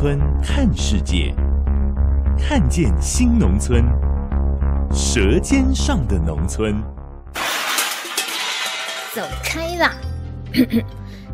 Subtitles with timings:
[0.00, 1.34] 村看世界，
[2.38, 3.84] 看见新农村，
[4.94, 6.82] 舌尖上的农村。
[9.14, 9.92] 走开啦！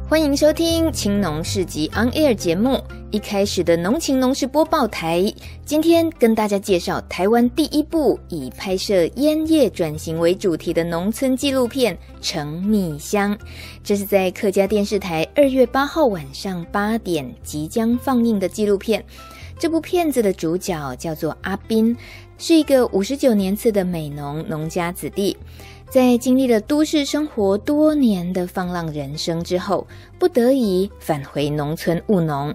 [0.09, 2.80] 欢迎收听《青农市集 On Air》节目。
[3.10, 5.34] 一开始的农情农事播报台，
[5.65, 13.37] 今天跟大家介绍台湾第一部以拍摄烟叶转型为主题的农村纪录片《橙蜜乡》。
[13.82, 19.04] 这是在客家电视台二月八号晚上八点即将放映的纪录片。
[19.59, 21.96] 这部片子的主角叫做阿斌，
[22.38, 25.37] 是一个五十九年次的美农农家子弟。
[25.88, 29.87] 在经历了都市生活多年的放浪人生之后，
[30.18, 32.54] 不得已返回农村务农。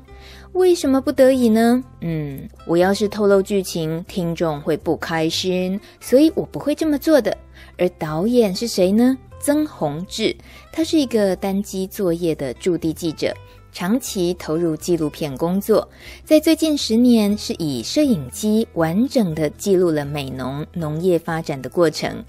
[0.51, 1.81] 为什么不得已呢？
[2.01, 7.35] 嗯，我要是透露剧情，听众会不开心，所以我不会这么做的。
[7.77, 9.17] 而导演是谁呢？
[9.39, 10.35] 曾宏志，
[10.71, 13.33] 他是一个单机作业的驻地记者。
[13.71, 15.87] 长期投入纪录片工作，
[16.23, 22.23] 在最近十年是以摄影机完整的记录了美农农业发展的过程。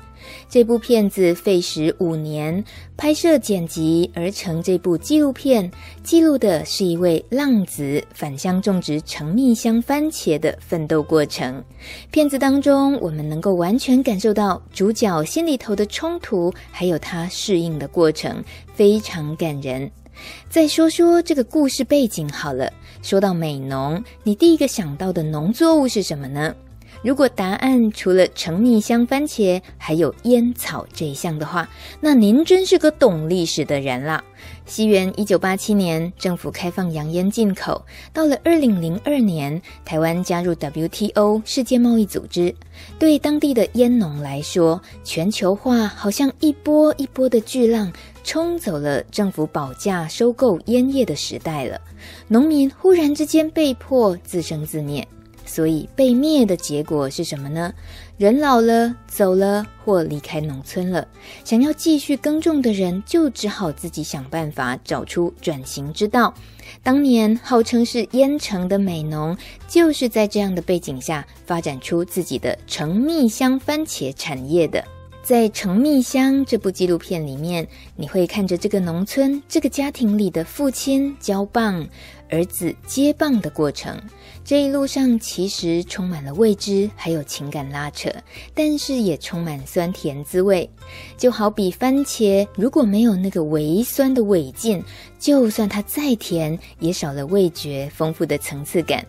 [0.48, 2.64] 这部片子费时五年
[2.96, 4.62] 拍摄剪辑而成。
[4.62, 5.68] 这部纪录片
[6.04, 11.64] 记录的是一位浪子返乡种植成蜜香番茄的奋斗过程。
[12.12, 19.90] 片子当中，我们能够完全感受到主角心里头的冲突，还有他适应的过程，非常感人。
[20.48, 22.72] 再说说这个故事背景好了。
[23.02, 26.54] 说到美农，你第一个想到的农作物是什么呢？
[27.02, 31.68] 如果答案除了橙蜜香番茄，还有烟草这一项的话，
[32.00, 34.22] 那您真是个懂历史的人啦。
[34.66, 37.84] 西元一九八七年，政府开放洋烟进口。
[38.12, 42.54] 到了二零零二年，台湾加入 WTO 世界贸易组织。
[42.98, 47.92] 对当地的烟农来说，全球化好像一波一波的巨浪，
[48.22, 51.80] 冲走了政府保价收购烟叶的时代了。
[52.28, 55.06] 农民忽然之间被迫自生自灭。
[55.52, 57.74] 所以被灭的结果是什么呢？
[58.16, 61.06] 人老了，走了，或离开农村了。
[61.44, 66.32] 想要继续耕种的人，就只好自己想办法找出转型之道。
[66.82, 69.36] 当年号称是烟城的美农，
[69.68, 74.82] 就是在这样的背景下发展出自己的橙蜜香番茄产业的。
[75.22, 81.86] 在《橙蜜香》这部纪录片里面，你会看着这个农村、这个家庭里的父亲交棒、
[82.30, 84.00] 儿子接棒的过程。
[84.44, 88.10] 这一路上其实充满了未知，还有情感拉扯，
[88.54, 90.68] 但是也充满酸甜滋味。
[91.16, 94.82] 就好比番茄，如果没有那个微酸的尾劲，
[95.18, 99.06] 就算它再甜，也少了味觉丰富的层次感。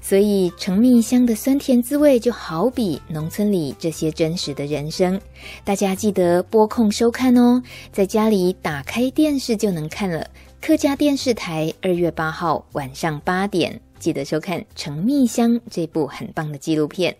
[0.00, 5.20] 所以，橙蜜香的酸甜滋味就好比农村里这些真实的人生。
[5.64, 10.28] 大家记得拨空收看哦，在家里打开电视就能看了。
[10.60, 17.16] 客家电视台二月八号晚上八点，记得收看《橙蜜香》这部很棒的纪录片。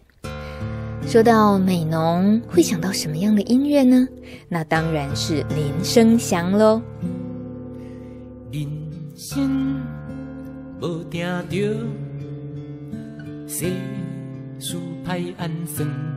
[1.07, 4.09] 说到美浓，会想到什么样的音乐呢？
[4.49, 6.81] 那当然是林声祥喽。
[8.51, 8.67] 人
[9.15, 9.83] 生
[10.81, 11.57] 无定着
[13.47, 13.67] 世
[14.59, 16.14] 事歹安算。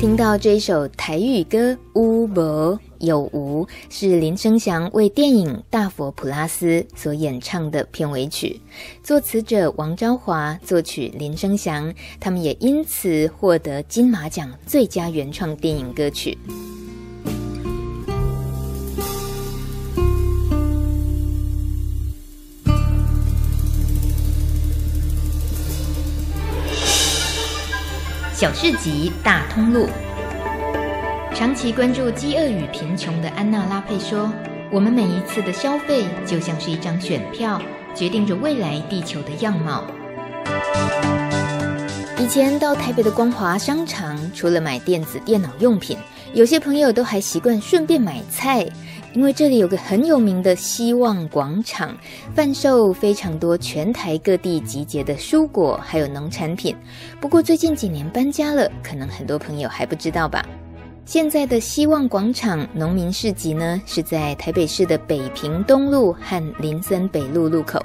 [0.00, 6.66] 听到这一首台语歌《乌伯有无》，是林生祥为电影《大佛普拉斯》
[6.96, 8.58] 所演唱的片尾曲，
[9.02, 16.38] 作词者王昭华，作曲林生祥，他们也因此获得金马奖最佳原创电影歌曲。
[28.40, 29.86] 小市集大通路，
[31.34, 34.32] 长期关注饥饿与贫穷的安娜拉佩说
[34.72, 37.60] ：“我们每一次的消费，就像是一张选票，
[37.94, 39.84] 决定着未来地球的样貌。”
[42.18, 45.98] 以前到台北的光华商场，除了买电子电脑用品，
[46.32, 48.66] 有些朋友都还习惯顺便买菜。
[49.12, 51.96] 因为这里有个很有名的希望广场，
[52.34, 56.76] 贩售非常多全台各地集结的蔬果，还有农产品。
[57.20, 60.46] 不过最近几年搬家了，可能很多朋友还不知道吧。
[61.10, 67.84] 现在的希望广场农民市集呢，是在台北市的北平东路和林森北路路口，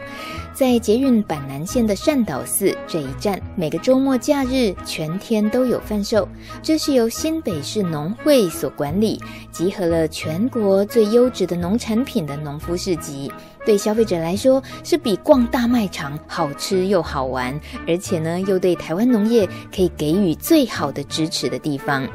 [0.53, 6.29] 在捷运板南线的善导寺这一站，每个周末假日全天都有贩售。
[6.61, 9.19] 这是由新北市农会所管理，
[9.51, 13.31] 集合了全国最优质的农产品的农夫市集。
[13.65, 22.07] 对消费者来说，是比逛大卖场好吃又好玩，而且呢，又对台湾农业可以给予最好的支持的地方。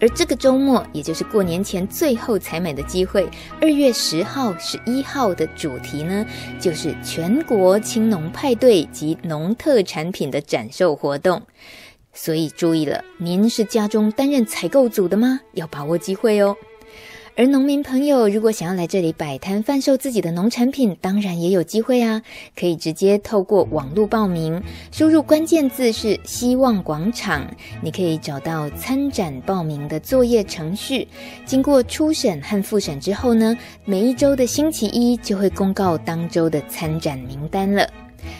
[0.00, 3.28] 而这个周末，也就是过年前最后采买的机会，
[3.60, 6.26] 二月十号、十一号的主题呢，
[6.60, 11.40] 就是全国青农派对及农特产品的展售活动。
[12.12, 15.40] 所以注意了，您是家中担任采购组的吗？
[15.52, 16.56] 要把握机会哦。
[17.38, 22.22] 而农民朋友如果想要来这里摆摊贩售自己的农产品，当然也有机会啊！
[22.58, 27.46] 可以直接透过网络报名，输入关键字是“希望广场”，
[27.84, 31.06] 你可以找到参展报名的作业程序。
[31.44, 33.54] 经过初审和复审之后呢，
[33.84, 37.86] 每一周的星期一就会公告当周的参展名单了。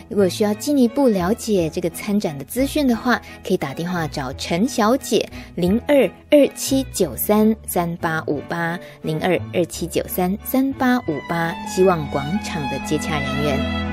[0.08, 13.86] 如果需要进一步了解这个参展的资讯的话，可以打电话找陈小姐，零二二七九三三八五八，零二二七九三三八五八，希望广场的接洽人员。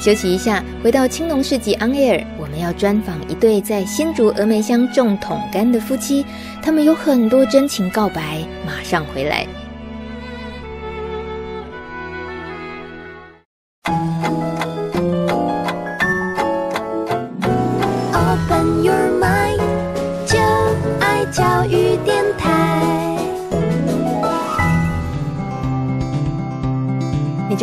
[0.00, 6.24] 休息一下，回到青龙市集 On Air，我们要专访一对在新竹峨眉乡种桶柑的夫妻，
[6.62, 9.46] 他们有很多真情告白，马上回来。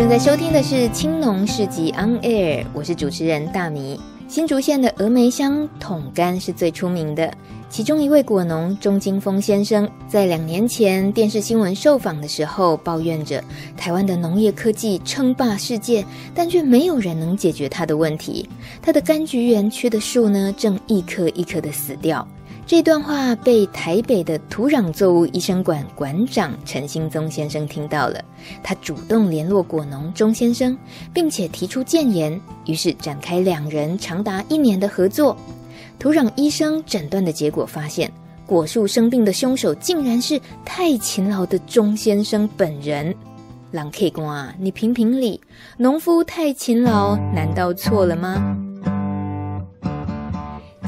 [0.08, 4.00] 正在收听的是青农市集 On Air，我是主持人大米。
[4.30, 7.30] 新竹县的峨眉乡桶柑是最出名的，
[7.70, 13.44] 其中一位果农钟金峰先生在两年前电视新闻受访的时候，抱怨着
[13.76, 18.48] 台湾的农业科技称霸世界，但却没有人能解决他的问题。
[18.82, 22.26] 他的柑橘园区的树呢，正一棵一棵的死掉。
[22.68, 28.22] 这段话被台北的土壤作物医生馆馆长陈兴宗先生听到了，
[28.62, 30.78] 他主动联络果农钟先生，
[31.14, 35.38] 并且提出建言，于是展开两人长达一年的合作。
[35.98, 38.12] 土壤医生诊断的结果发现，
[38.46, 43.16] 果树生病的凶手竟然是太勤劳的钟先生本人。
[43.72, 45.40] 郎 K 官啊，你评评理，
[45.78, 48.58] 农夫太勤劳，难道错了吗？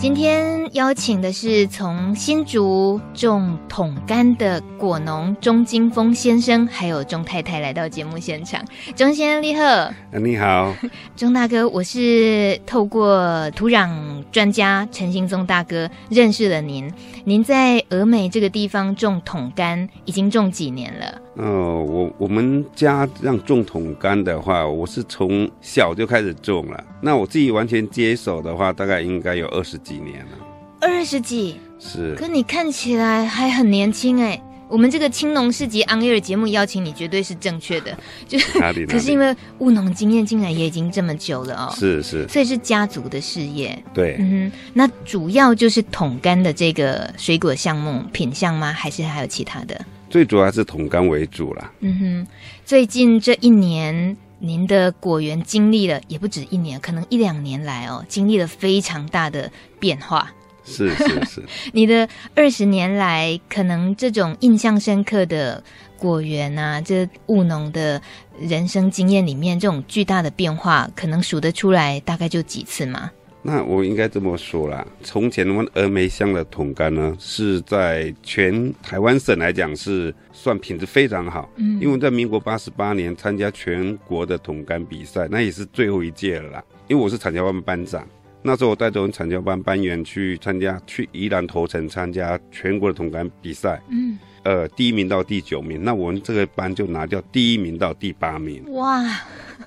[0.02, 8.64] 今天邀请的是从新竹种桶柑的果农钟金峰先生，还有钟太太来到节目现场。
[8.96, 9.94] 钟先生，你好。
[10.12, 10.76] 你好，
[11.16, 16.92] 钟大哥，我是透过土壤专家陈兴宗大哥认识了您。
[17.24, 21.22] 您在峨眉这个地方种桶柑，已经种几年了？
[21.36, 26.84] 哦，我我们家让种桶柑的话，我是从小就开始种了。
[27.02, 30.32] 那我自己完全接手的话，大概应该有二十几年了。
[30.80, 31.60] 二十几？
[31.80, 32.16] 是。
[32.16, 34.42] 可你看起来还很年轻哎。
[34.68, 37.98] 我们这个青农市集 On Air 节目邀请你，绝对是正确的。
[38.28, 38.86] 就是？
[38.86, 41.74] 可是因为务农经验竟然也已经这么久了哦。
[41.76, 42.28] 是是。
[42.28, 43.84] 所以是家族的事业。
[43.96, 44.18] 对。
[44.20, 48.72] 嗯哼，那主要就是桶干的这个水果项目品相吗？
[48.72, 49.84] 还是还有其他的？
[50.08, 51.72] 最主要还是桶干为主啦。
[51.80, 52.28] 嗯哼，
[52.64, 60.32] 最近这一年，您的果园经历了也不止一年，可能一两年来哦，经历了非常大的变化。
[60.70, 61.44] 是是是。
[61.74, 65.64] 你的二十年来，可能这种印象深刻的
[65.98, 68.02] 果园啊，这务农的
[68.40, 73.12] 人生经验里面，这种巨大的变化，可能数得出来，大概就几次嘛？
[73.42, 81.50] 那我应该这么说啦，从前我们峨眉乡的桶柑呢，是在全台湾省来讲是算品质非常好。
[81.56, 86.64] 嗯，因为在民国八十八年参加全国的桶柑比赛，那也是最后一届了啦。
[86.90, 88.06] 因为我是产销班班长，
[88.42, 93.82] 那时候我带着我们产教班班员去参加，去宜兰头城参加全国的桶柑比赛。
[93.90, 94.18] 嗯。
[94.44, 98.64] 呃，第一名到第九名，那我们这个班就拿掉第一名到第八名。
[98.72, 99.06] 哇，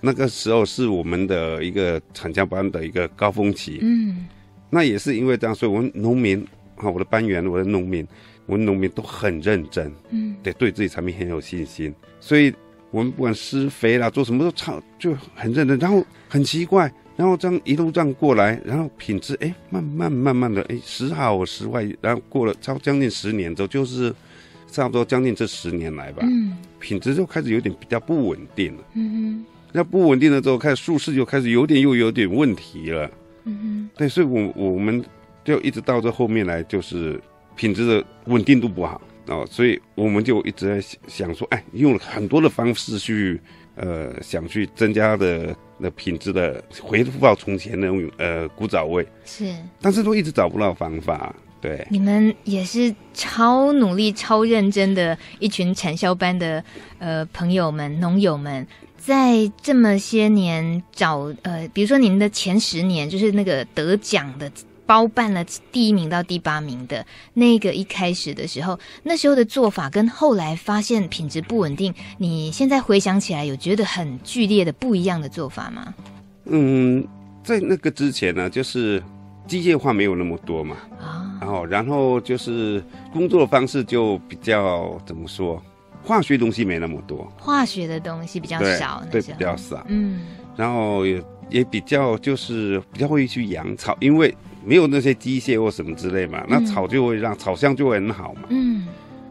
[0.00, 3.80] 那个时候是我们的一个产教班的一个高峰期。
[3.82, 4.26] 嗯，
[4.70, 6.42] 那也是因为这样，所以我们农民
[6.76, 8.04] 啊，我的班员，我的农民，
[8.46, 9.92] 我们农民都很认真。
[10.08, 12.52] 嗯，得对自己产品很有信心，所以
[12.90, 15.78] 我们不管施肥啦，做什么都超就很认真。
[15.78, 24.14] 然后很奇怪，然后这样一路这样过来，然后品质哎，慢慢慢慢的哎，时好时坏，然后过了超将近十年之后，就是。
[24.70, 28.82] 差不多将近这十年来吧，嗯，品质就开始有点比较不稳定了。
[28.94, 33.10] 嗯哼，那不稳定了之后，开始树势就开始有点又有点问题了。
[33.44, 35.04] 嗯哼，对，所以我我们
[35.44, 37.20] 就一直到这后面来，就是
[37.54, 43.38] 品质的稳定度不好哦，所以我们就一直在想说，哎，用了很多的方式去
[43.74, 51.34] 呃想去增加的那品质的恢复到从前那种呃古早味，是，但是都一直找不到方法。
[51.60, 56.62] 对，你们也是超努力、超认真的一群产销班的
[56.98, 64.50] 呃朋友们、农友们，在这么些年找呃，比如说您的前十年，就是那个得奖的
[64.86, 75.94] 包办了第一名到第八名的那个一开始的时候，那时候的做法跟后来发现品质不稳定，你现在回想起来，有觉得很剧烈的不一样的做法吗？
[76.46, 77.06] 嗯，
[77.42, 79.02] 在那个之前呢，就是。
[79.44, 85.60] 机械化没有那么多嘛，啊，然后然后就是工作的方式就比较怎么说，
[86.04, 90.20] 化学东西没那么多，化学的东西比较少，对，对比较少，嗯，
[90.54, 94.32] 然后也也比较就是比较会去养草，因为
[94.64, 98.86] 没有那些机械或什么之类嘛，嗯、那草就会让草香就会很好嘛，嗯，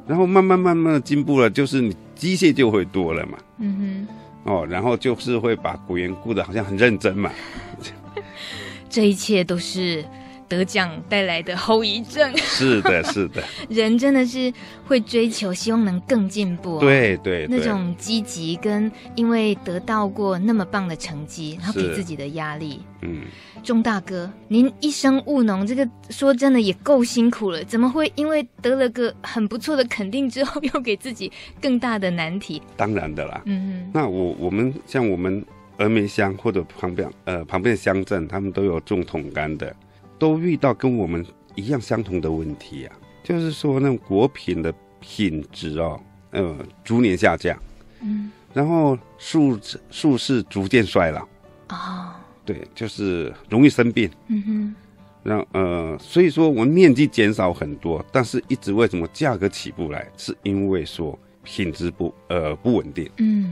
[0.07, 4.07] 然后慢慢慢慢的进步了，就是你机械就会多了嘛，嗯
[4.45, 7.31] 哼，哦，然后就是会把古园顾得好像很认真嘛。
[8.89, 10.03] 这一切都是
[10.51, 12.29] 得奖带来的后遗症。
[12.35, 13.41] 是的，是的。
[13.69, 14.51] 人真的是
[14.85, 16.77] 会追求，希望能更进步。
[16.81, 22.81] 对对，那种积极跟因为得到过那么棒的成绩，然后给自己的压力。
[23.01, 23.21] 嗯，
[23.63, 27.63] 钟大哥，您一生务农，这个说真的也够辛苦了。
[27.63, 31.31] 怎么会因为得了个很不错的肯定之后，又给自己
[31.61, 32.61] 更大的难题？
[32.75, 33.41] 当然的啦。
[33.45, 35.41] 嗯哼，那我我们像我们。
[35.77, 39.75] 峨眉乡或者旁边呃旁边的乡镇，他们都有种桶柑的，
[40.21, 41.25] 都遇到跟我们
[41.55, 45.99] 一样相同的问题啊，就是说那种果品的品质哦，
[46.29, 47.57] 呃逐年下降，
[48.03, 49.59] 嗯，然后树
[49.89, 51.23] 树势逐渐衰老，
[51.69, 52.13] 哦，
[52.45, 54.75] 对，就是容易生病，嗯哼，
[55.23, 63.51] 让呃所以说我们面积减少很多，但是一直为什么价格起不来，是因为说品质不呃不稳定，嗯。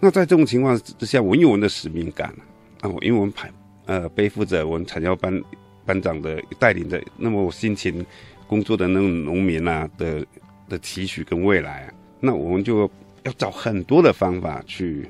[0.00, 2.34] 那在这种情况之下，我有我们的使命感
[2.80, 3.48] 啊，我因为我们排
[3.86, 5.40] 呃背负着我们产销班
[5.88, 8.04] 班长的带领的那么辛勤
[8.46, 10.24] 工作的那种农民啊的
[10.68, 12.82] 的期许跟未来啊，那我们就
[13.22, 15.08] 要找很多的方法去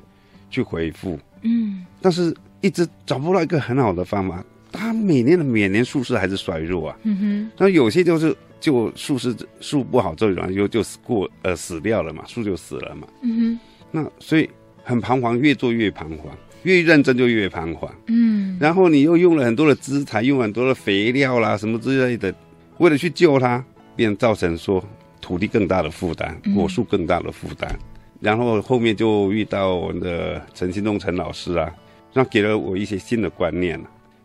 [0.49, 13.59] 去回复，嗯，但是一直找不到一个很好的方法，它每年的每年树势还是衰弱啊，嗯哼，那有些就是就树势树不好，这然后就就死过呃死掉了嘛，树就死了嘛，嗯哼，
[13.91, 14.49] 那所以。
[14.81, 17.89] 很彷徨，越做越彷徨，越认真就越彷徨。
[18.07, 22.33] 嗯，然后你又用了很多的资材，用很多的肥料啦，什么之类的，
[22.79, 23.63] 为了去救它，
[23.95, 24.83] 便造成说
[25.21, 27.69] 土地更大的负担，果树更大的负担。
[27.71, 27.79] 嗯、
[28.19, 31.73] 然后后面就遇到我们的陈新东陈老师啊，
[32.13, 33.79] 那给了我一些新的观念，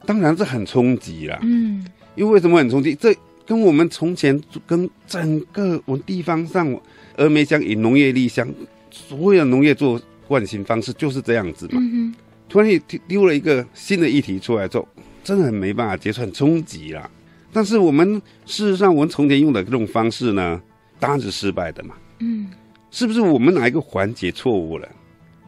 [0.05, 1.38] 当然这很冲击啦。
[1.43, 1.87] 嗯，
[2.17, 2.95] 因为为什么很冲击？
[2.95, 3.14] 这
[3.47, 6.69] 跟我们从前跟整个我们地方上
[7.17, 8.49] 峨眉乡以农业立乡，
[8.91, 10.00] 所有的农业做。
[10.26, 11.79] 惯行方式就是这样子嘛。
[11.79, 12.14] 嗯、
[12.55, 14.87] 突然丢了一个新的议题出来之后，
[15.25, 17.11] 真的很没办法接受，很冲击啦。
[17.53, 18.15] 但是我们
[18.47, 20.63] 事实上，我们从前用的这种方式呢，
[21.01, 21.97] 当然是失败的嘛。
[22.21, 22.49] 嗯，
[22.93, 24.89] 是不是我们哪一个环节错误了？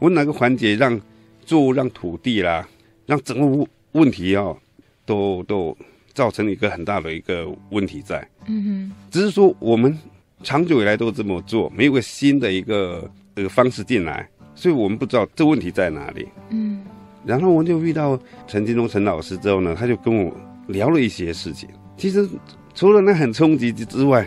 [0.01, 1.01] 我哪个环节让
[1.45, 2.69] 作物、让土地啦，
[3.07, 4.59] 让整个问题哦，
[5.05, 5.79] 都都
[6.13, 8.29] 造成一个很大的一个问题在。
[8.47, 9.97] 嗯哼，只是说我们
[10.43, 14.29] 长久以来都这么做，没有个新的一个这个方式进来。
[14.57, 16.27] 所以我们不知道这问题在哪里。
[16.49, 16.83] 嗯，
[17.27, 20.33] 然后我就遇到陈金东陈老师之后呢，他就跟我
[20.69, 21.69] 聊了一些事情。
[21.97, 22.29] 其实
[22.75, 24.27] 除了那很冲击之外，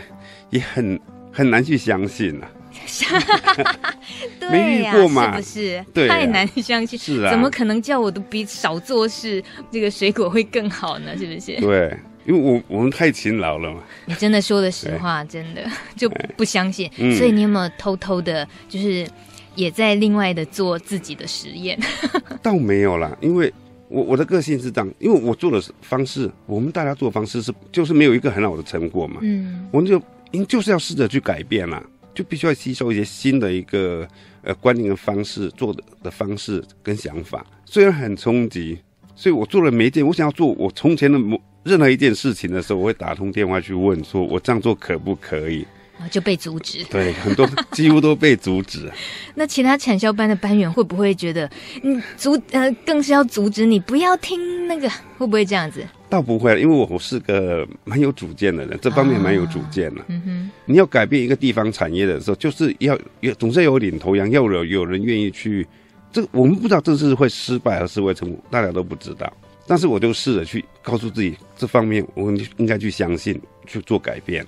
[0.50, 1.00] 也很
[1.32, 2.50] 很难去相信啊。
[4.50, 5.32] 没遇过嘛？
[5.32, 5.84] 是不是？
[5.94, 6.98] 对，太难相信。
[6.98, 11.16] 是啊，怎么可能叫我都比少做事，这个水果会更好呢？
[11.16, 11.60] 是不是？
[11.60, 13.80] 对，因为我我们太勤劳了嘛。
[14.06, 15.62] 你真的说的实话，真的
[15.96, 16.90] 就不相信。
[17.16, 19.06] 所以你有没有偷偷的，就是？
[19.54, 21.78] 也在另外的做自己的实验，
[22.42, 23.52] 倒没有啦，因为
[23.88, 31.82] 我我的个性是这样，因为我做的方式，我们大家做的方式是就是没有一个很好的成果嘛，嗯，我们就因就是要试着去改变啦，
[32.14, 34.06] 就必须要吸收一些新的一个
[34.42, 38.78] 呃观念的方式做的的方式跟想法，虽然很冲击，
[39.16, 45.66] 所以我做了每一件我想要做我从前的某任何一件事情的时候，我会打通电话去问说，我这样做可不可以？
[46.08, 48.90] 就被阻止，对，很多几乎都被阻止。
[49.34, 51.50] 那其他产销班的班员会不会觉得，
[51.82, 54.88] 嗯，阻呃，更是要阻止你不要听那个，
[55.18, 55.84] 会不会这样子？
[56.08, 60.00] 倒不会，因为我是个蛮有主见的人，这方面蛮有主见的。
[60.00, 65.66] 啊、嗯哼，你要改变一个地方产业的时候，就是要有总是要有领头羊，要有有人愿意去。
[66.12, 69.32] 这个我们不知道这是会失败还是会成功，大家都不知道。
[69.68, 74.44] 但是我就试着去告诉自己，这方面我们应该去相信，去做改变。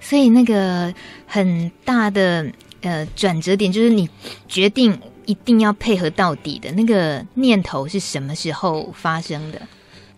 [0.00, 0.92] 所以那个
[1.26, 2.50] 很大的
[2.82, 4.08] 呃转折点，就是你
[4.46, 9.60] 决定一定要配合到底的那个念头是什么时候发生的？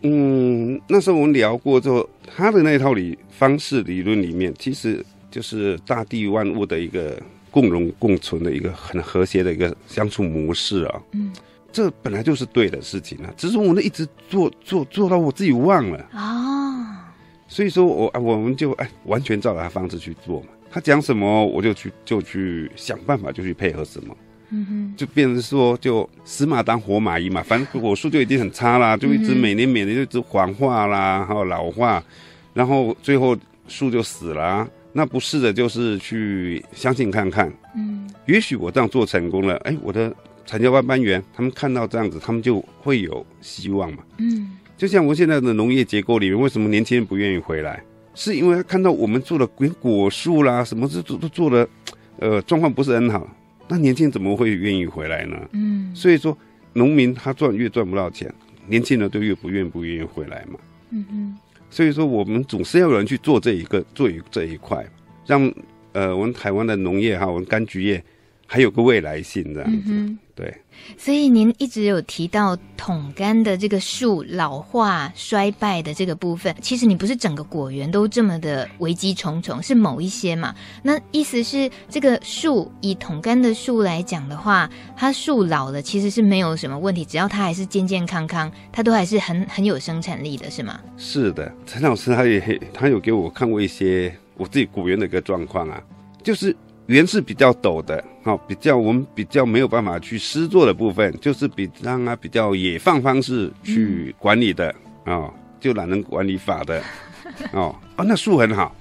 [0.03, 7.21] 嗯，那时候我们聊过之后，他的那一套理方式理论里面，其实就是大地万物的一个
[7.51, 11.03] 共荣共存的一个很和谐的一个相处模式啊。
[11.13, 11.31] 嗯，
[11.73, 16.70] 这本来就是对的事情啊，只是我们一直做做做到我自己忘了啊。
[17.51, 24.17] 所以说我啊我们就哎完全照着他方式去做嘛，他讲什么我就去就去想办法就去配合什么。
[24.53, 32.03] 嗯哼，就变成说，就死马当活马医嘛，反正果树就已经很差啦，就一直每年每年就一直黄化啦，还有老化，
[32.53, 33.37] 然后最后
[33.69, 34.69] 树就死了。
[34.93, 40.13] 那不是的，就是去相信看看，嗯，也许我这样做成功了，哎，我的
[40.45, 47.83] 产销班班员他们看到这样子，他们就会有希望嘛，嗯，就像我们现在的农业结构里面，为什么年轻人不愿意回来？
[48.15, 51.69] 是因为他看到我们做的连果树啦，什么都都做的，
[52.19, 53.29] 呃，状况不是很好。
[53.69, 55.37] 那年轻人怎么会愿意回来呢？
[55.53, 56.35] 嗯，所以说，
[56.73, 58.33] 农民他赚越赚不到钱，
[58.69, 60.59] 年轻人就越不愿不愿意回来嘛。
[60.89, 61.37] 嗯嗯，
[61.69, 64.83] 所以说我们总是要有人去做这一个做一这一块，
[65.27, 65.53] 让
[65.93, 68.03] 呃我们台湾的农业哈，我们柑橘业
[68.53, 69.93] 还有个未来性这样子。
[69.93, 70.53] 嗯对，
[70.97, 80.55] 所以您一直有提到桶柑的这个树老化衰败的这个部分，其实你不是整个果园都这么的危机重重，是某一些嘛？
[80.83, 90.81] 那意思是这个树以桶柑的树来讲的话，它树老了其实是没有什么问题，只要它还是健健康康，它都还是很很有生产力的，是吗？
[90.97, 95.83] 是的，陈老师他也他有给我看过一些我自己果园的一个状况啊，
[96.23, 96.57] 就是。
[96.95, 104.69] 园是比较陡的，好，比较我们比较没有办法去施作的部分，就是比让它比较野放方式去管理的
[105.05, 106.83] 啊、嗯哦，就懒人管理法的，
[107.53, 108.75] 哦，啊，那树很好，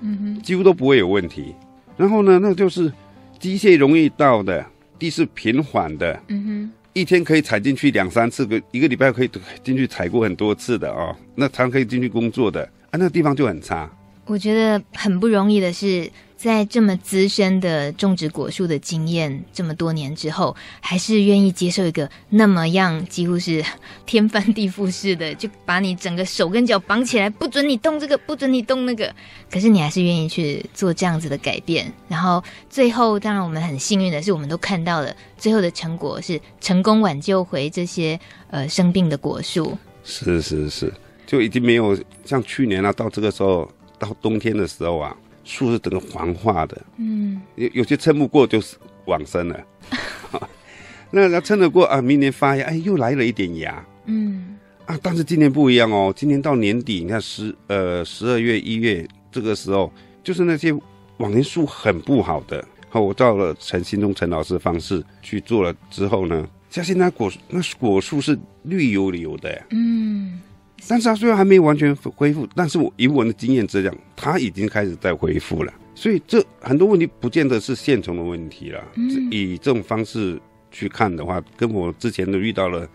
[0.00, 1.54] 嗯哼，几乎都不会有问题。
[1.96, 2.92] 然后呢，那就是
[3.38, 4.64] 机械容易到的，
[4.98, 9.30] 地势平缓的，嗯哼，一天可以踩进去两三次，个一个礼拜可以
[9.62, 13.90] 进去踩过很多次的哦，那常可以进去工作的，啊，那个地方就很差。
[14.26, 16.08] 我觉得很不容易的是，
[16.40, 23.62] 在这么资深的种植果树的经验这么多年之后，还是愿意接受一个那么样几乎是
[24.06, 29.14] 天翻地覆式的，就把你整个手跟脚绑起来，不准你动这个，不准你动那个。
[29.50, 39.76] 可是你还是愿意去做这样子的改变，然后最后，当然我们很幸运的是，我们都看到了最后的成果是成功挽救回这些呃生病的果树。
[40.04, 40.90] 是是是，
[41.26, 43.70] 就已经没有像去年啊，到这个时候。
[44.00, 48.76] 到冬天的时候啊，树是整个黄化的，嗯，有有些撑不过就是
[49.06, 49.64] 往生了，
[51.10, 60.72] 那那撑得过啊，明年发芽，哎，又来了一点芽，嗯，啊，但是今年不一样哦，今年到年底，你看十呃十二月一月这个时候，就是那些
[61.16, 70.40] 往年树很不好的，好，我照了陈新忠陈老师的方式去做了之后呢，像现在果那果树是绿油油的，嗯。
[70.88, 75.72] 但是它虽然还没有完全恢复，但是我以我的经验来讲，它已经开始在恢复了。
[75.94, 78.82] 所以这很多问题不见得是线虫的问题了。
[78.96, 79.28] 嗯。
[79.30, 80.40] 以这种方式
[80.70, 82.88] 去看的话，跟我之前都遇到了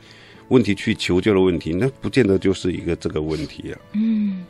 [0.47, 3.79] 问题去求救的问题，那不见得就是一个这个问题啊。
[3.93, 4.43] 嗯，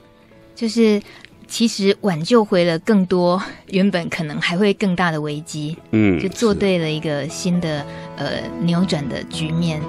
[0.56, 1.02] 就是
[1.48, 5.78] 其实挽救回了更多原本可能还会更大的危机。
[5.92, 9.82] 嗯，就做对了一个新的呃扭转的局面。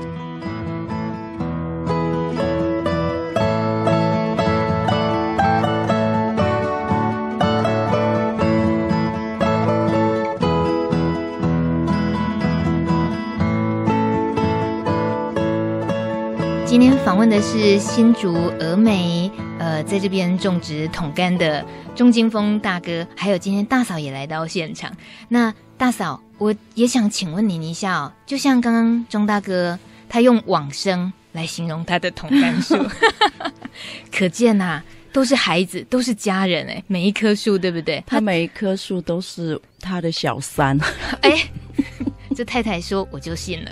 [16.78, 24.94] 今天访问的是新竹峨眉，呃，在这边种植桶柑的钟金峰大哥，还有今天大嫂也来到现场。
[25.26, 32.76] 那大嫂，我也想请问您一下哦，就像刚刚钟大哥他用往生来形容他的桶柑树，
[34.14, 34.84] 可见呐、啊，
[35.14, 38.04] 都是孩子，都是家人哎，每一棵树对不对？
[38.06, 40.78] 他每一棵树都是他的小三。
[41.24, 41.42] 哎，
[42.36, 43.70] 这太太说我就信了。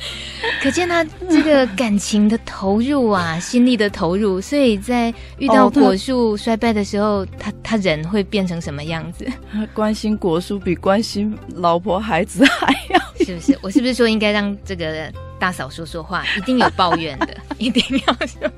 [0.62, 9.26] 可见他这个感情的投入啊，心力的投入，所以在遇到果树衰败的时候，他他人会变成什么样子？
[9.52, 13.58] 他 关心果树比关心老婆孩子还要， 是不是？
[13.60, 16.24] 我是不是说应该让这个大嫂说说话？
[16.36, 18.50] 一定有抱怨的，一定要说。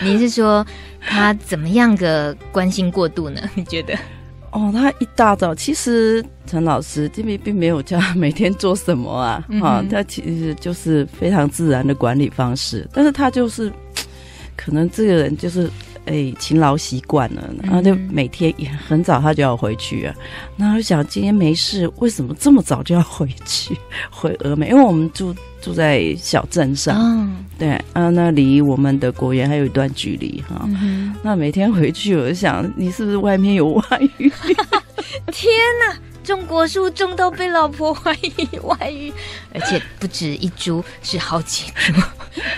[0.00, 0.64] 你是说
[1.00, 3.40] 他怎么样个关心过度呢？
[3.54, 3.94] 你觉得？
[4.56, 13.70] 哦，他一大早，其实陈老师这边并没有叫他每天做什么啊，哈、他其实就是非常自然的管理方式，但是他就是
[14.56, 15.70] 可能这个人就是
[16.06, 20.14] 哎勤劳习惯了，然后就每天也很早他就要回去啊。
[20.56, 23.76] 那我想今天没事，为什么这么早就要回去
[24.10, 24.68] 回峨眉？
[24.70, 30.62] 因为我们住住在小镇上，哦、对啊，那离我们的果园还有一段距离哈。
[30.80, 33.84] 嗯、那每天回去，我就想你是不是外面有外
[34.18, 34.32] 遇？
[35.32, 35.52] 天
[35.86, 35.96] 哪！
[36.26, 39.12] 种果树种到被老婆怀疑外遇，
[39.54, 42.02] 而且不止一株，是好几株，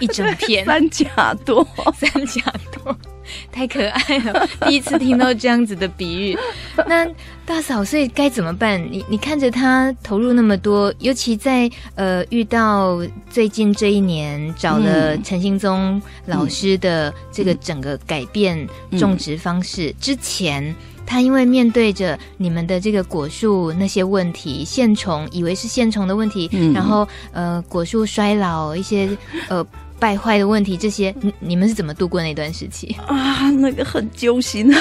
[0.00, 1.62] 一整片 三甲多，
[1.94, 2.96] 三甲多，
[3.52, 4.48] 太可爱了！
[4.66, 6.38] 第一次听到这样子的比喻。
[6.86, 7.06] 那
[7.44, 8.80] 大嫂，所以该怎么办？
[8.90, 20.74] 你你看着他投入那么多，尤其在呃遇到最近这一年找了陈兴宗老师的这个整个改变种植方式之前。
[21.10, 29.08] 他因为面对着你们的这个果树那些问题，线虫以为是线虫的问题，嗯、然后呃果树衰老一些
[29.48, 29.66] 呃
[29.98, 33.50] 败坏的问题，这些你你们是怎么度过那段时期啊？
[33.50, 34.72] 那个很揪心，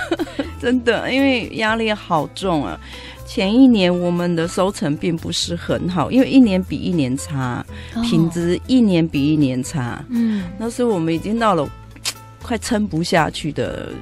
[0.60, 2.78] 真的，因为压力好重啊。
[3.26, 10.04] 前一年我们的收成并不是很好，因为一年比一年差，哦、品质一年比一年差。
[10.08, 11.68] 嗯，那时候我们已经到了
[12.42, 13.92] 快撑不下去的。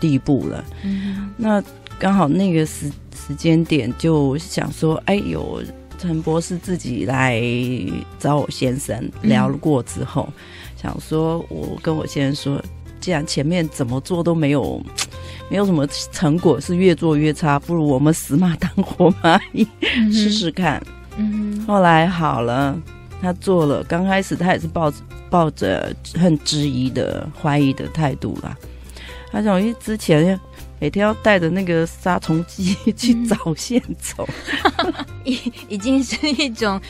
[0.00, 1.62] 地步了，嗯、那
[1.98, 5.62] 刚好那个时时间点就想说，哎呦，
[6.00, 7.38] 陈博士自己来
[8.18, 10.34] 找我先生聊过之后，嗯、
[10.80, 12.64] 想说我跟我先生说，
[12.98, 14.82] 既然前面怎么做都没有，
[15.50, 20.82] 没有什么成果，是越做越差，不如我们死马当活马医，嗯、试试看。
[21.18, 22.80] 嗯，后来好了，
[23.20, 24.96] 他做了，刚开始他也是抱着
[25.28, 28.56] 抱着很质疑的怀疑的态度啦。
[29.30, 30.40] 他想，因为之前
[30.80, 34.26] 每天要带着那个杀虫剂 去找线虫，
[35.24, 36.80] 已、嗯、已经是一种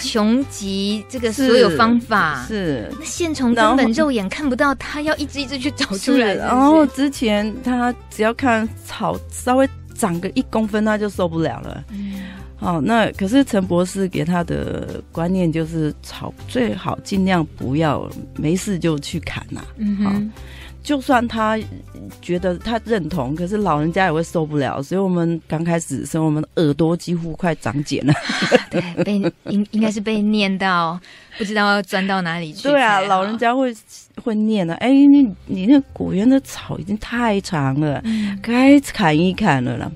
[0.00, 2.44] 穷极这个所有方法。
[2.48, 6.34] 是，是那线虫根本肉眼看不到，他要一只一只去找出来。
[6.34, 11.84] 然后之前他只要看草稍微长个一公分，他就受不了了。
[11.90, 12.14] 嗯，
[12.56, 19.66] 好，那可是陈博士给他的观念就是草最好尽量不要没事就去砍呐、啊。
[19.76, 20.32] 嗯哼。
[20.88, 21.58] 就算他
[22.22, 28.14] 觉得他认同，可是老人家也会受不了，所以我们刚开始的时候，我们的耳朵几乎快长茧了。
[28.72, 29.18] 对，被
[29.50, 30.98] 应应该是被念到，
[31.36, 32.62] 不知道要钻到哪里去。
[32.62, 33.70] 对啊，老人家会
[34.24, 34.72] 会念了。
[34.76, 39.92] 哎，你你那果园的草已经太长了，嗯、该砍一砍了啦。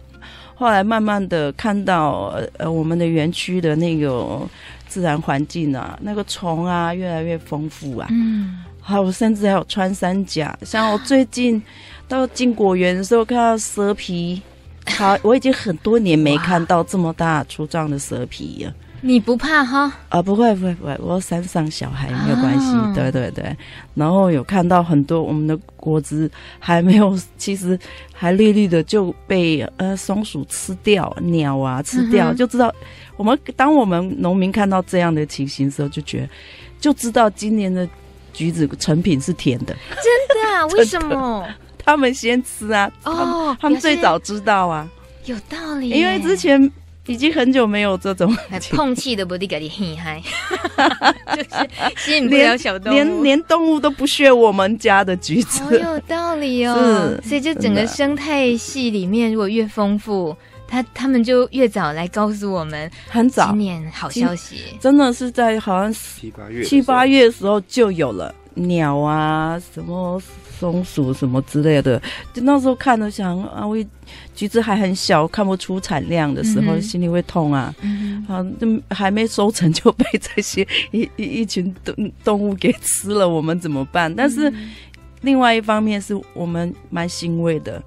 [0.55, 4.47] 后来慢慢的看到，呃，我们的园区的那个
[4.87, 8.09] 自然环境啊，那个虫啊越来越丰富啊。
[8.11, 8.59] 嗯。
[8.85, 10.59] 好，我甚至还有穿山甲。
[10.63, 11.63] 像我最近
[12.09, 14.43] 到进果园的时候，看到蛇皮，
[14.99, 18.75] 好，我已经很多年没看到这么大粗壮的蛇皮了。
[19.01, 19.93] 你不怕哈？
[20.09, 22.75] 啊，不会不会不会，我山上小孩没有关系。
[22.75, 23.57] 啊、对对对，
[23.95, 27.79] 然后有看到很多我们的果子还没有，其实
[28.13, 32.73] 还绿绿的就被呃松鼠吃掉，鸟啊吃掉，嗯、就知道
[33.17, 36.29] 我们当我们农民看到这样的情形的时候，就觉得
[36.81, 37.89] 就知道今年的。
[38.33, 40.67] 橘子成品是甜的，真的啊？
[40.69, 41.47] 为什么？
[41.85, 42.91] 他们先吃啊！
[43.05, 44.89] 哦，他们最早知道啊，
[45.25, 45.91] 有道理。
[45.91, 46.71] 因为之前
[47.07, 48.33] 已经很久没有这种
[48.71, 50.23] 碰气的，不得给你嘿嗨，
[51.37, 51.51] 就是
[51.97, 57.19] 吸引不了小动物，连连动物都不屑我们家的橘子，好有道理哦。
[57.25, 60.37] 所以就整个生态系里面，如果越丰富。
[60.73, 70.19] 他他们就越早来告诉我们，很早，今年好消息，真的是在好像七八月七八月的时候就有了鸟啊，什么
[70.59, 72.01] 松鼠什么之类的。
[72.33, 73.77] 就那时候看着想啊，我
[74.35, 77.75] 橘子还很小，看不出产量的时候，嗯、心里会痛啊。
[77.83, 78.25] 嗯
[78.59, 84.11] 就还没收成就被这些一一一群动动物给吃了，我们怎么办？
[84.15, 84.51] 但是
[85.21, 87.83] 另外一方面是我们蛮欣慰的。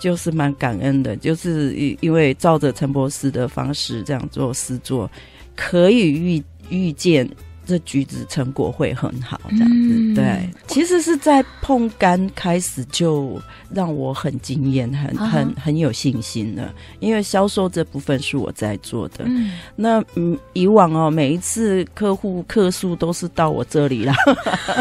[0.00, 5.10] 就是蛮感恩的，就是因为照着陈博士的方式这样做施作，
[5.56, 7.28] 可以预预见
[7.66, 9.88] 这橘子成果会很好，这样子。
[9.90, 13.38] 嗯、对，其实是在碰柑开始就
[13.74, 16.72] 让我很惊艳，很很很有信心了。
[17.00, 19.24] 因为销售这部分是我在做的。
[19.26, 24.14] 嗯，那嗯，以往哦，每一次客户客诉都是到我这里啦。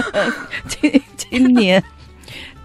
[0.69, 1.83] 今今年。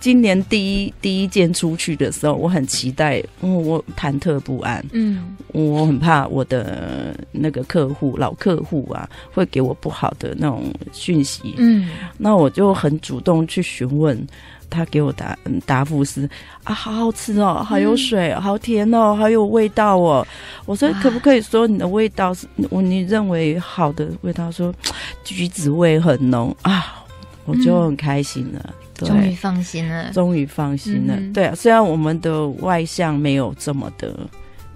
[0.03, 11.89] 今年第一第一件出去的时候，我很期待，嗯，我忐忑不安，嗯，我很怕我的那个客户老客户啊，会给我不好的那种讯息，嗯，
[12.19, 14.21] 那我就很主动去询问，
[14.69, 16.29] 他给我答答复是
[16.65, 20.27] 啊，好好吃哦，好有水，嗯、好甜哦，好有味道哦。
[20.65, 24.51] 我说可不可以说你的味道是我你认为好的味道？
[24.51, 24.75] 说
[25.23, 26.99] 橘子味很浓啊。
[27.45, 31.19] 我就很开心了，终于放心了，终于放心了。
[31.33, 34.15] 对啊，虽然我们的外向没有这么的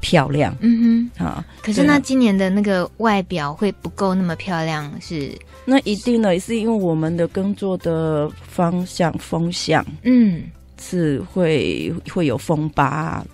[0.01, 5.31] 漂亮，嗯哼，啊，可是那今年的那个外表会不够那么漂亮，是？
[5.65, 10.43] 那一定的，是因为我们的工作的方向风向，嗯，
[10.81, 13.25] 是会会有风巴。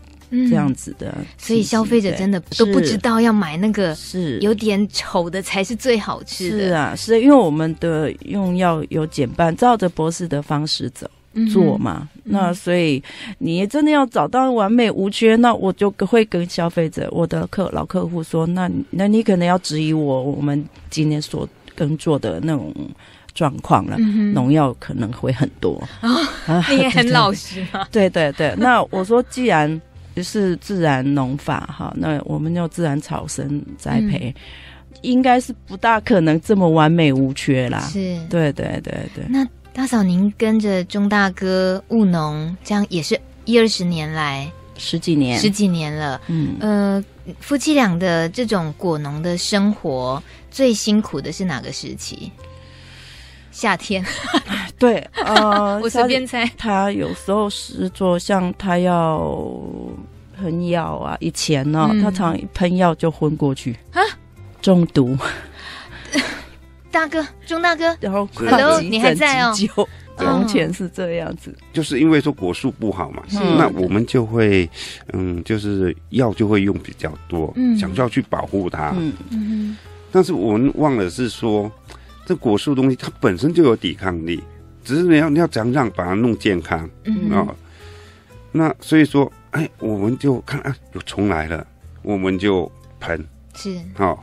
[0.48, 6.58] 这样子的，所以消费者真的都不知道要买那个是有点丑的才是最好吃的。
[6.58, 11.06] 是啊，是因为我们的用药有减半，照着博士的方式走
[11.52, 12.08] 做嘛。
[12.24, 13.02] 那所以
[13.36, 22.74] 你真的要找到完美无缺，那我就会跟消费者，我的客老客户说，那那你可能要质疑我，我们今天所耕作的那种
[23.34, 23.98] 状况了，
[24.32, 25.86] 农药可能会很多
[26.46, 26.64] 啊。
[26.70, 27.86] 你也 很老实嘛。
[27.92, 29.78] 对对对，那我说既然。
[30.14, 37.80] 就是自然农法哈，那我们用自然草生栽培，嗯、应该是不大可能这么完美无缺啦。
[37.90, 39.24] 是，对对对对。
[39.28, 46.20] 那大嫂，您跟着钟大哥务农，这样也是一二十年来，十几年，十几年了。
[46.26, 47.04] 嗯呃，
[47.40, 52.30] 夫妻俩的这种果农的生活，最辛苦的是哪个时期？
[53.52, 54.04] 夏天，
[54.78, 59.30] 对，呃， 我随便猜，他有时候是做像他要
[60.36, 64.00] 喷药啊，以前呢，嗯、他常喷药就昏过去啊，
[64.60, 65.16] 中毒。
[66.90, 69.54] 大哥，钟大哥，然后可能你还在哦。
[70.18, 73.22] 从前是这样子，就是因为说果树不好嘛，
[73.56, 74.68] 那我们就会，
[75.14, 79.12] 嗯，就是药就会用比较多，嗯，想要去保护它，嗯。
[79.30, 79.76] 嗯，
[80.12, 81.70] 但是我们忘了是说。
[82.24, 84.42] 这果树东西它本身就有抵抗力，
[84.84, 87.30] 只是你要你要怎样把它弄健康，嗯。
[87.30, 87.56] 啊、哦，
[88.52, 91.66] 那所以说，哎，我们就看啊，有虫来了，
[92.02, 94.18] 我们就喷，是，哦，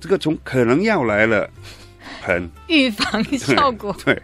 [0.00, 1.48] 这个虫可能要来了，
[2.22, 3.94] 喷， 预防效果。
[4.04, 4.22] 对，对，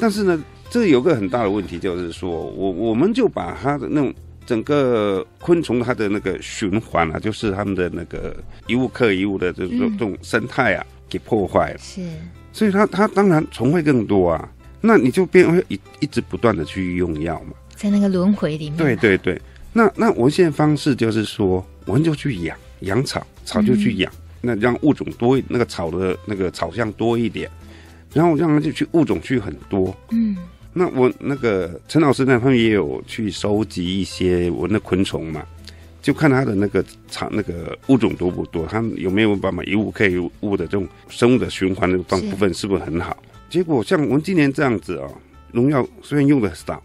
[0.00, 4.12] 但是呢，这有个很大的问题，就是说我我们就把它的那种
[4.46, 8.34] 整个昆虫它的那个循环啊，就是它们的那个
[8.66, 12.00] 一物克一物的这种这种生态啊，给破坏了，是。
[12.52, 14.48] 所以它它当然虫会更多啊，
[14.80, 18.76] 那你就变会一一直不断的去用药嘛，在那个轮回里面。
[18.76, 19.40] 对对对，
[19.72, 27.50] 那那我们现在方式就是说，我们就去养养草，草就去养，嗯、那让物种多，那个草的那个草相多一点，
[28.12, 29.94] 然后让它就去物种去很多。
[30.10, 30.36] 嗯，
[30.72, 35.44] 那我那个陈老师呢，他们也有去收集一些我的昆虫嘛。
[36.08, 43.14] 就看它的那个场那个物种多不多，它有没有办法一物克一物的这种生物的循环的方部分是不是很好？
[43.50, 45.14] 结果像我们今年这样子哦，
[45.52, 46.82] 农药虽然用的少，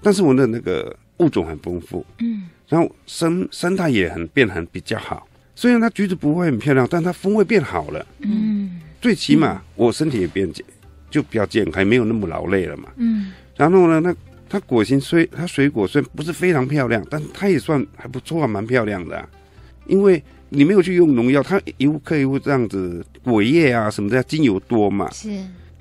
[0.00, 5.26] 但是我们的那个物种很丰富，嗯，然后生生态也很变很比较好。
[5.56, 10.64] 虽然它橘子不会很漂亮，但它风味变好了，嗯，最起码我身体也变健，
[11.10, 14.14] 就比较健康，没有那么劳累了嘛，嗯，然后呢，那。
[14.50, 19.26] 它果形虽它水果虽然不是非常漂亮，但它也算还不错啊，蛮漂亮的啊。
[19.86, 25.28] 因为你没有去用农药，它一物克一物这样子，果叶啊什么的精油多嘛，是。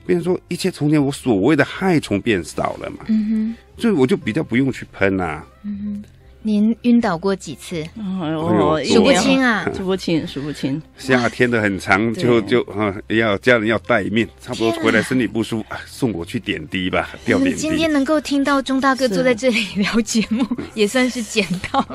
[0.05, 6.03] 变成说一切从前我所谓的害虫变少了嘛，嗯哼，所以我就比较不用去喷啊，嗯哼。
[6.41, 7.84] 您晕倒过几次？
[7.97, 10.82] 哦，数不清啊，数不清，数不清。
[10.97, 17.58] 夏天的很长，就就啊，要家人要待命，差不多回来身体不舒服，送我去点滴吧，吊点滴。
[17.58, 21.86] 今天能够听到钟大哥坐在这里 聊节目， 也算是捡到。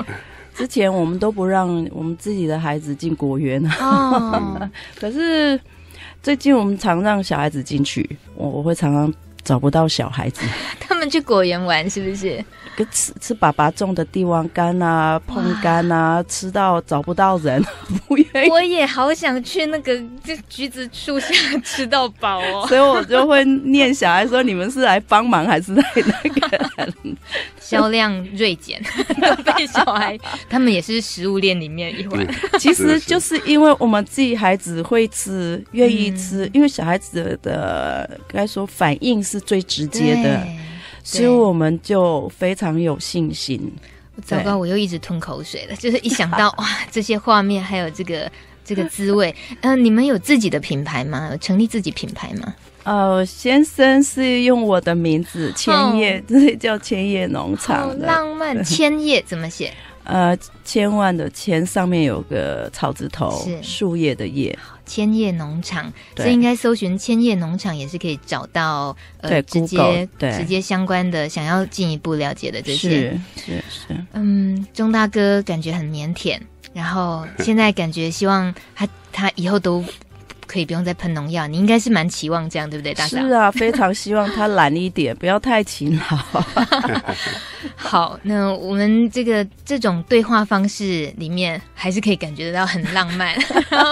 [0.53, 5.59] 之前我们都不让我们自己的孩子进果园啊， 可是
[6.23, 9.13] 最近我们常让小孩子进去，我我会常常
[9.45, 10.41] 找不到小孩子。
[10.81, 12.43] 他们去果园玩是不是？
[12.91, 17.63] 吃吃爸爸种的帝王柑啊、碰柑啊，吃到找不到人，
[18.05, 18.49] 不愿意。
[18.49, 26.65] 我也好想去那个这橘子树下吃到饱哦，所以我就会念小孩说：“你们是来帮忙还是来那个
[27.61, 28.81] 销量锐减？”
[29.55, 32.27] 被小孩他们也是食物链里面一环。
[32.59, 40.45] 其实就是因为我们自己孩子会吃，愿意吃，嗯、因为小孩子的该说反应是最直接的。
[41.03, 43.71] 所以我们就非常有信心。
[44.23, 45.75] 糟糕，我又一直吞口水了。
[45.77, 48.31] 就是一想到 哇，这些画面还有这个
[48.63, 51.29] 这个滋味，嗯、呃，你们有自己的品牌吗？
[51.31, 52.55] 有成立自己品牌吗？
[52.83, 57.89] 呃，先生是用我的名字千叶，这、哦、叫千叶农场。
[57.89, 59.71] 好浪漫， 千叶怎么写？
[60.05, 64.57] 呃，千万的千上面有个草字头，是树叶的叶。
[64.85, 66.23] 千叶农场，对。
[66.23, 70.31] 所以应该搜寻千叶农场也是可以找到呃对直接对。
[70.31, 72.89] 直接相关的想要进一步了解的这些。
[72.89, 74.05] 是是是。
[74.13, 76.39] 嗯，钟大哥感觉很腼腆，
[76.73, 79.83] 然后 现在感觉希望他他以后都
[80.45, 81.47] 可以不用再喷农药。
[81.47, 83.17] 你应该是蛮期望这样，对不对，大嫂？
[83.19, 86.17] 是啊，非常希望他懒一点，不要太勤劳。
[87.75, 93.35] 好，那我们这个这种对话方式里面，还是可以感觉得到很浪漫。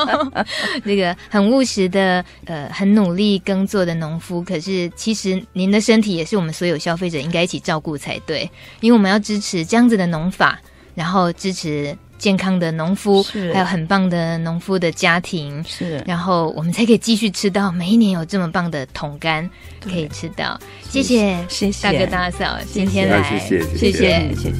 [0.85, 10.59] 这个很务实的，呃，很努力耕作的农夫，可是其实您的身体也是我们所有消费者应该一起照顾才对，因为我们要支持这样子的农法，
[10.95, 11.95] 然后支持。
[12.23, 19.45] 健康的农夫，还有很棒的农夫的家庭，是，然后我们才可以继续吃到每一年有这么棒的桶柑
[19.83, 20.57] 可以吃到。
[20.89, 24.57] 谢谢，谢谢大哥大嫂今天来，谢谢，谢谢，谢谢。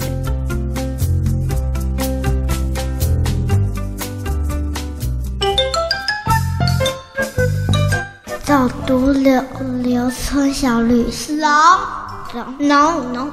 [8.43, 9.41] 走读柳
[9.81, 13.31] 柳村小旅行，农农农，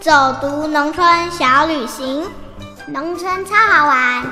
[0.00, 2.22] 走读农村小旅行。
[2.92, 4.24] 农村超好玩。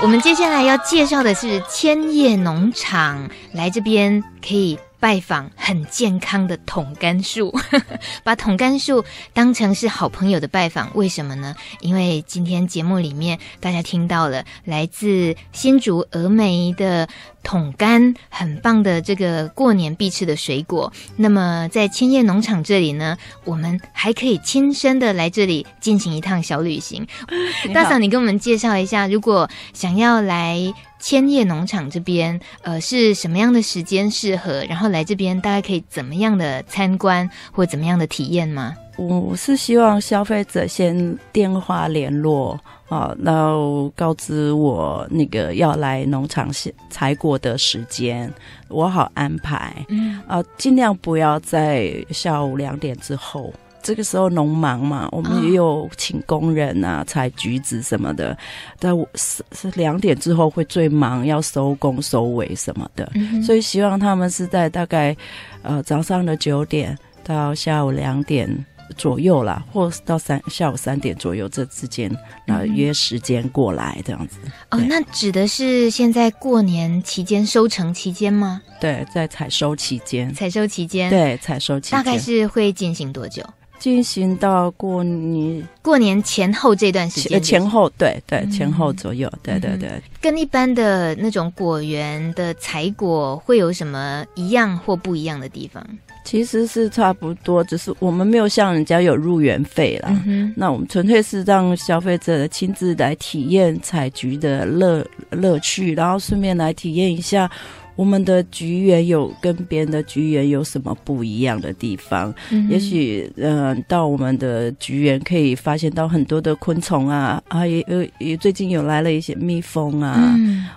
[0.00, 4.78] 我们接下来要介绍的是千叶农场，来这边可以。
[5.00, 7.56] 拜访很健康的桶柑树，
[8.24, 11.54] 把桶柑树当成是好朋友的拜访，为什么呢？
[11.78, 17.08] 因为今天节目里面大家听到了来自新竹峨眉的
[17.48, 20.92] 桶柑，很棒的这个过年必吃的水果。
[21.16, 27.06] 那么在千叶农场这里呢，我们还可以亲身的来这里进行一趟小旅行。
[27.72, 30.74] 大嫂，你跟我们介绍一下，如果想要来。
[31.00, 34.64] 千叶农场这边，呃，是什么样的时间适合？
[34.68, 38.74] 然后来这边大概可以怎么样的参观或怎么样的体验吗？
[38.98, 42.58] 我是希望消费者先电话联络
[42.88, 46.50] 啊，然后告知我那个要来农场
[46.90, 48.30] 采果的时间，
[48.66, 49.72] 我好安排。
[49.88, 53.52] 嗯啊，尽量不要在下午两点之后。
[53.80, 58.36] 这个时候农忙嘛，我们也有请工人啊，采橘子什么的。
[58.80, 63.08] 但是是两点之后会最忙，要收工收尾什么的。
[63.14, 65.16] 嗯、所以希望他们是在大概
[65.62, 68.48] 呃早上的九点到下午两点
[68.96, 72.10] 左右啦，或到三下午三点左右这之间，
[72.46, 74.38] 然后约时间过来这样子。
[74.70, 78.62] 哦，那指的是现在过年期间收成期间吗？
[78.80, 80.32] 对，在采收期间。
[80.34, 81.10] 采收期间。
[81.10, 81.98] 对，采收期间。
[81.98, 83.42] 大概是会进行多久？
[83.78, 90.02] 进行到过年，过年前后这段时间，前后对对，前后左右，嗯、对对对。
[90.20, 95.86] 跟一般的那种果园的采果会有什么一样或不一样的地方？
[96.24, 100.10] 其实是差不多，只是我们没有像人家有入园费啦。
[100.26, 107.50] 嗯、那我们纯粹是让消费者亲自来体验采菊的乐乐趣，然后顺便来体验一下。
[107.98, 112.32] 我们的橘园有跟别人的橘园有什么不一样的地方？
[112.50, 120.14] 嗯、也许，嗯、呃，到我们的橘园可以发现到很多的昆虫啊，啊，也也也最近有来了一些蜜蜂啊，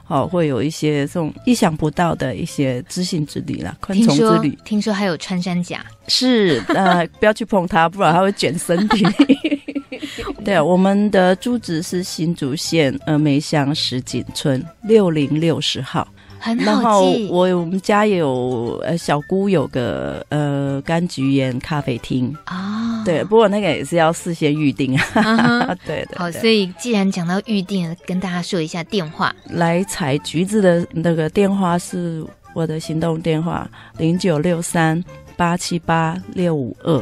[0.03, 4.49] 好、嗯哦，会有一些这种意想不到的一些知性之旅啦，昆虫之旅。
[4.49, 9.05] 听说，听说还有穿山甲，是，呃， 不要去碰它，不然它会卷身体。
[10.43, 16.07] 对，我们的住址是新竹县峨眉乡石井村六零六十号。
[16.41, 16.65] 很好。
[16.65, 25.06] 然后我我们家有呃小姑有个呃柑橘园咖啡厅啊，哦、对，不过那个也是要事先预定啊。
[25.13, 26.17] Uh-huh、 对的。
[26.17, 29.34] 好，所以既然讲到预定，跟大家说一下电话。
[29.45, 35.01] 来采橘子的那个电话是我的行动电话零九六三
[35.38, 37.01] 八七八六五二。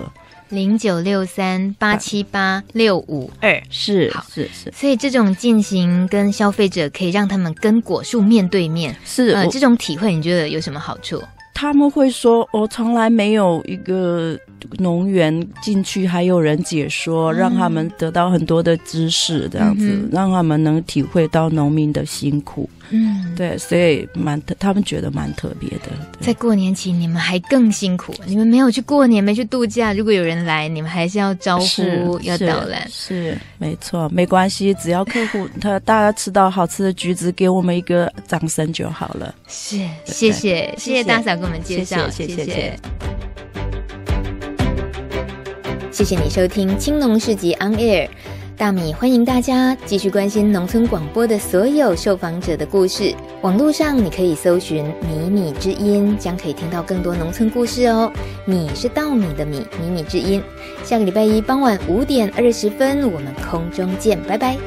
[0.50, 3.32] 零九六三八七八六五。
[3.40, 11.22] 二，是，好，是是，所以这种进行跟消费者可以让他们跟果树面对面，是，呃，这种体会你觉得有什么好处？
[11.54, 14.40] 他们会说，我从来没有一个
[14.78, 22.70] 农园进去，还有人解说，让他们得到很多的知识，这样子，嗯、让他们能体会到农民的辛苦。
[22.92, 25.92] 嗯，对，所以蛮特，他们觉得蛮特别的。
[26.20, 29.94] 在过年期，你们还更辛苦，你们没有去过年，没去度假。
[29.94, 32.88] 如果有人来，你们还是要招呼，要导览。
[32.90, 39.36] 是，没错，没关系，只要客户他大家吃到好吃的橘子，给我们一个掌声就好了。
[39.48, 42.80] 是，谢谢，谢谢大嫂给我们介绍，谢谢，谢谢。
[45.92, 48.08] 谢谢你收听《青农市集 On Air》。
[48.56, 53.16] 大米欢迎大家继续关心农村广播的所有受访者的故事。
[53.42, 58.12] 网络上你可以搜寻“米米之音”，将可以听到更多农村故事哦。
[58.46, 60.44] 米是稻米的米，米米之音。
[60.84, 64.58] 下个礼拜一傍晚五点二十分，我们空中见，拜拜。